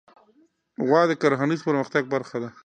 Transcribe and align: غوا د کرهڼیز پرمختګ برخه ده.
غوا 0.87 1.01
د 1.07 1.11
کرهڼیز 1.21 1.61
پرمختګ 1.67 2.03
برخه 2.13 2.37
ده. 2.43 2.49